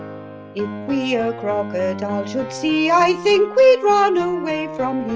[0.55, 5.09] If we a crocodile should see, I think we'd run away from he.